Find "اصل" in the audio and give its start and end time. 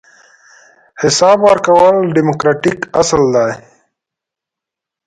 2.99-3.21